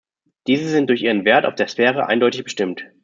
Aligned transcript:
Diese 0.47 0.67
sind 0.67 0.89
durch 0.89 1.03
ihren 1.03 1.25
Wert 1.25 1.45
auf 1.45 1.53
der 1.53 1.67
Sphäre 1.67 2.07
eindeutig 2.07 2.43
bestimmt. 2.43 2.85